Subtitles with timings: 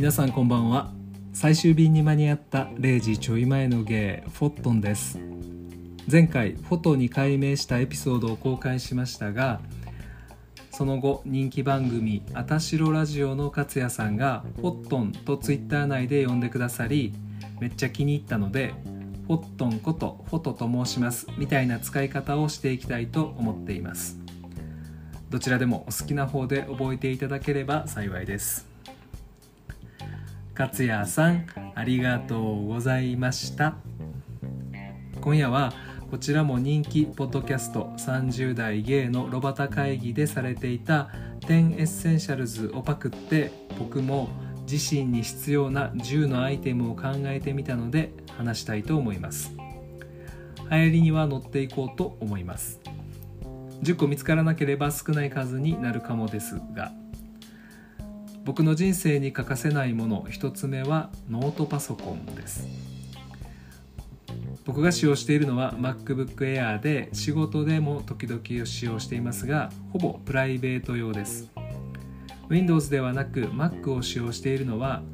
[0.00, 0.90] 皆さんこんばんは。
[1.34, 5.18] 最終便に間に合った0時ちょい前の芸フォットンです。
[6.10, 9.60] 前回フォトに改名したエピソードを公開しましたが
[10.70, 17.12] その後人気番組「あたしろラジオ」の勝也さんが「フォットン」とツイッター内で呼んでくださり
[17.60, 18.72] めっちゃ気に入ったので
[19.26, 24.18] フォットンことフォトと申しますみたいな使い方をしていきたいと思っています。
[25.28, 28.69] どちらでもお好きな方で覚えていただければ幸いです。
[30.60, 33.76] 勝也さんありがとうございました。
[35.22, 35.72] 今夜は
[36.10, 41.08] こちらも人気ポッドキャスト30代ゲイのロバタ会議でされていた
[41.40, 44.28] 10エッセンシャルズをパクって僕も
[44.70, 49.54] 自身に必要な10のアイテムを考えてみたので話したいと思います。
[50.70, 52.80] 流行りには乗っていこうと思います。
[53.82, 56.92] 10個見つからなければ少ない数になるかもですが
[58.50, 60.24] 僕の人生に欠かせないもの。
[60.24, 62.66] 1つ目はノートパソコンです。
[64.64, 71.48] 僕が使用しているのは MacBook Air で仕事でも時々使用していますがほぼプライベート用です。
[72.48, 75.04] Windows ではなく Mac を使用しているのは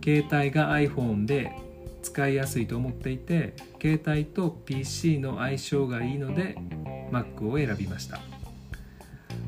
[0.00, 1.50] 携帯が iPhone で
[2.00, 6.56] 使いやすいと思っていて携帯と PC の相性がいいので
[7.10, 8.20] Mac を選びました。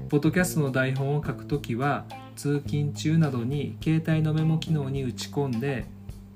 [0.09, 2.07] ポッドキャストの台本を書くときは
[2.37, 5.87] 通勤中などに携帯のメモ機能に打ち込んで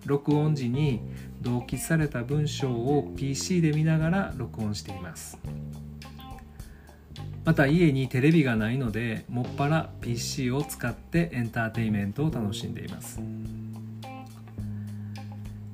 [0.07, 1.01] 録音時に
[1.41, 5.39] 同期された文章を PC で見ながら録音しています。
[7.45, 13.21] また家にテレビがないのでもっぱら PC を使ってエンターテインメントを楽しんでいます。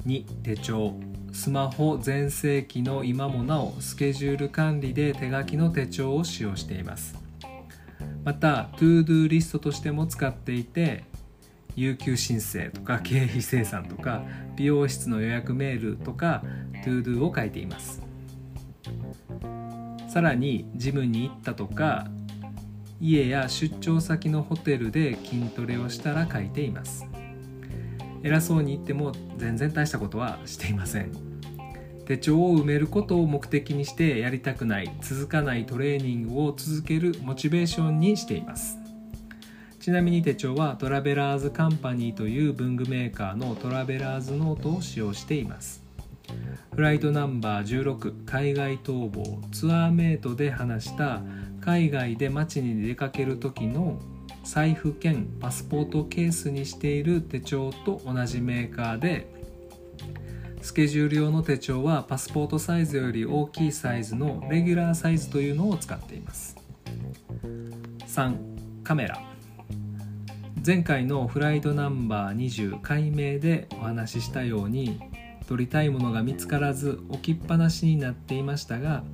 [0.07, 0.95] 2手帳。
[1.33, 7.16] スマホ全盛期の今もなおスケジュール管理で手書きの手帳を使用しています。
[8.27, 11.05] また ToDo リストとしても使っていて
[11.77, 14.25] 有給申請とか経費精算とか
[14.57, 16.43] 美容室の予約メールとか
[16.85, 18.03] ToDo を書いています。
[20.09, 22.09] さらにジムに行ったとか
[23.01, 27.07] 家や出張先のホテルで筋トレをしたら書いています。
[28.25, 31.26] 偉そうに言っても全然大したことはしていません
[32.07, 38.79] 手帳を埋めることを目的にしてやりたくない続かないトレーニングを続けるモチベーションにしています。
[39.81, 45.85] ちなみに手帳はトラベラーズカンパニーという文具メーカーのトラベラーズノートを使用しています。
[46.75, 51.23] フライトナンバー16海外逃亡ツアーメイトで話した
[51.61, 54.01] 海外で街に出かける時の
[54.45, 59.36] 財布兼パスポートケースにしている手帳と同じメーカーで
[60.67, 66.57] スケジュール用の手帳はパスポートサイズより大きいサイズのレギュラーサイズというのを使っています。
[68.09, 69.17] 3カメラ。
[70.67, 75.01] 前回のフライトナンバー20解明でお話ししたように
[75.49, 79.05] 撮りたいものが見つからず置きっぱなしになっていましたが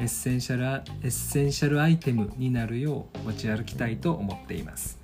[0.00, 4.98] エッセンシャルエッセンシャルアイテムになるよう持ち歩きたいと思っています。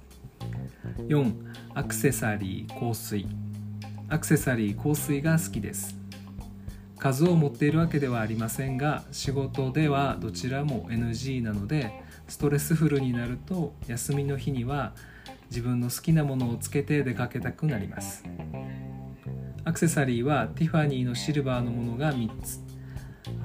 [1.08, 1.34] 4
[1.74, 3.26] アクセサリー香水。
[4.12, 5.96] アクセサリー香水が好きです。
[6.98, 14.92] 数を持っているわけではありませんが仕事ではどちらも NG なのでストレスフルになると休みの日には
[15.48, 18.22] 自分の好きなものをつけて出かけたくなります。
[19.64, 22.60] アクセサリーはティファニーのシルバーのものが3つ。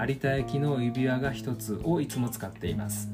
[0.06, 3.08] 有田焼の指輪が1つをいつも使っています。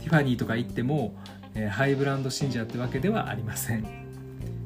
[0.00, 1.14] ティファニーとか言っても、
[1.54, 4.01] え、ハイブランド信者ってわけではありません。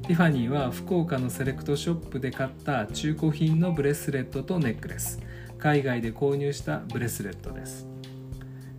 [0.06, 5.20] ティファニーは福岡のセレクトショップで買った中古品のブレスレットとネックレス。
[5.58, 7.88] 海外で購入したブレスレットです。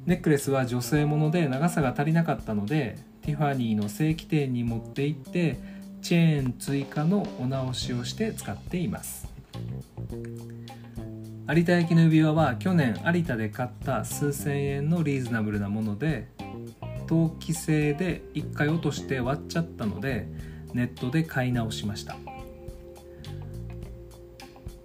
[0.06, 5.58] ネックレスは女性もので長さが足りなかったのでティファニーの正規店に持って行って
[6.02, 9.28] チェーン追加のお直しをして使っています。
[11.50, 16.30] 有田焼の指輪は去年有田で買った数千円のリーズナブルなもので
[17.06, 22.17] 陶器製で1回落として割っちゃったのでネットで買い直しました。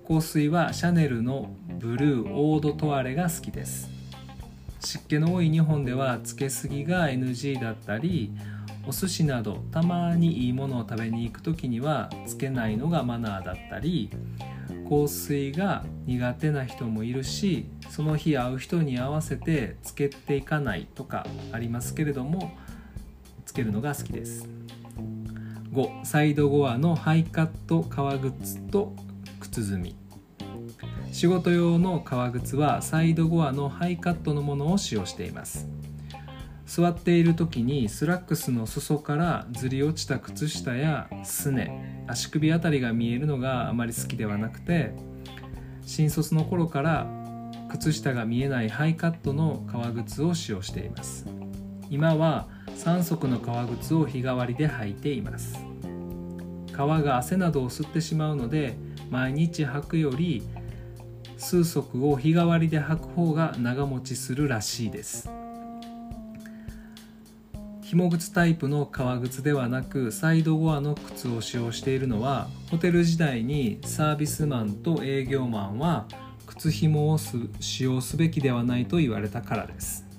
[0.07, 3.89] 香水はシャネルのブルーオードトワレが好きです。
[4.81, 8.33] 湿気の多い日本ではつけすぎが NG だったり
[8.87, 14.11] お寿司などたまにいいものを食べに行く時にはつけないのがマナーだったり
[14.89, 22.53] 香水が苦手な人もいるしその日会う人に合わせてつけていかないとかありますけれども
[23.47, 24.49] つけるのが好きです。
[25.73, 28.95] 5サイドゴアのハイカット革靴と
[29.41, 29.97] 靴墨
[31.13, 35.69] 仕事用の革靴はサイドゴアのハイカットのものを使用しています。
[36.67, 44.95] 座っている時にスラックスの裾からずり落ちた靴下やすね足首あたりが見えるのがあまり好きではなくて
[45.85, 47.07] 新卒の頃から
[47.71, 51.27] 靴下が見えないハイカットの革靴を使用しています。
[51.91, 55.59] 今は3足の革靴を日替わりで履いています。
[56.73, 58.77] 革が汗などを吸ってしまうので
[59.11, 60.43] 毎日履くより
[61.37, 65.29] 数足を日替わりで履く方が長持ちするらしいです。
[67.83, 76.07] 紐靴タイプの革靴ではなくサイドゴアの靴を使用しているのはホテル時代にサービスマンと営業マンは
[76.47, 80.12] 靴紐を使用すべきではないと言われたからです。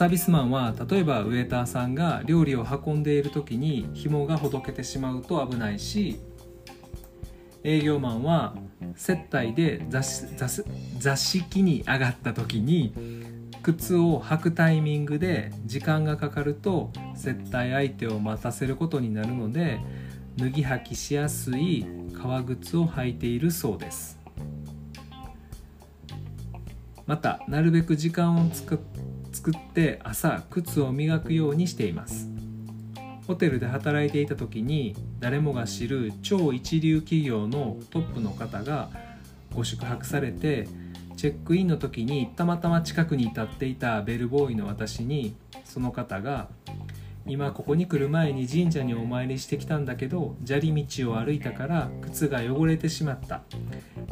[0.00, 6.18] サービスマンは例えばウェーターさんが料理を運んでいる時に紐がほどけてしまうと危ないし
[7.64, 8.54] 営業マンは
[8.96, 12.94] 接待で座敷に上がった時に
[13.62, 19.80] 靴を履くタイミングで時間がかかると接待相手を待たせることになるので
[20.38, 21.84] 脱ぎ履きしやすい
[22.16, 24.18] 革靴を履いているそうです。
[27.10, 28.78] またなるべく時間を作っ
[29.32, 32.28] 作って朝靴を磨くようにしています。
[33.26, 38.88] ホテルで働いていた時に誰もが知る超一流企業のトップの方が
[39.54, 40.66] ご宿泊されて
[41.16, 46.48] チェックインの時にたまたま近くに立っていたベルボーイの私にその方が
[47.26, 53.42] 「今ここに来る前に神社にお参りしてきたんだけど砂利道を歩いたから靴が汚れてしまった。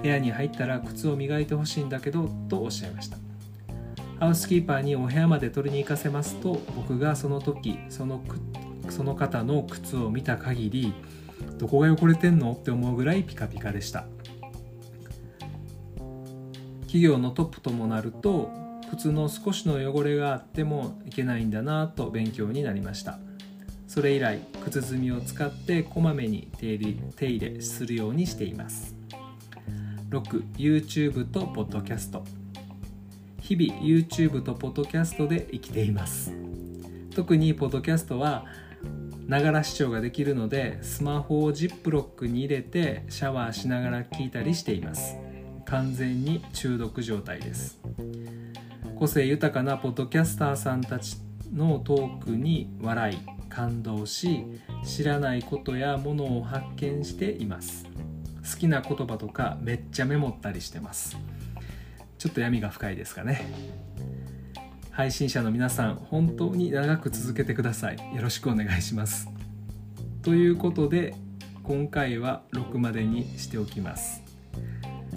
[0.00, 3.27] 部屋に入ったら靴を磨いてほしいんだけど」とおっしゃいました。
[4.20, 8.20] ハウスキーパーにお部屋まで取りに行かせますと僕がその時その
[8.90, 10.92] その方の靴を見た限り
[11.58, 14.06] どこが汚れてんのって思うぐらいピカピカでした。
[16.82, 18.50] 企業のトップともなると
[18.90, 23.18] 靴の少しの汚れがあってもいけないんだなと勉強になりました。
[23.86, 28.96] それ以来靴積みを使ってこまめに手入れ手入れするようにしています。
[30.10, 32.37] 6YouTube と Podcast
[33.40, 36.32] 日々 YouTube と Podcast で生きています。
[37.14, 38.44] 特に Podcast は
[39.26, 45.16] ながら視聴ができるのでスマホをジップロックに入れてシャワーしながら聞いたりしています。
[45.66, 47.78] 完全に中毒状態です。
[48.96, 51.18] 個性豊かなポッドキャスターさんたち
[51.52, 53.18] のトークに笑い
[53.48, 54.44] 感動し
[54.84, 57.86] 知らないことやものを発見しています。
[58.50, 61.18] 好きな言葉とかめっちゃメモったりしてます。
[62.18, 63.46] ちょっと闇が深いですかね。
[64.90, 67.96] 配信者の皆さん本当に長く続けてください。
[68.16, 69.28] よろしくお願いします。
[70.22, 71.14] ということで
[71.62, 74.22] 今回は6までにしておきます。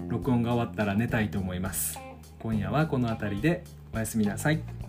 [0.07, 1.99] 録音が終わったら寝たいと思います。
[2.39, 3.63] 今夜はこの辺りで
[3.93, 4.80] おやすみなさい。